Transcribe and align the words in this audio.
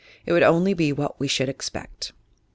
It 0.25 0.33
would 0.33 0.39
be 0.39 0.45
only 0.45 0.91
what 0.93 1.19
we 1.19 1.27
should 1.27 1.47
expect. 1.47 2.11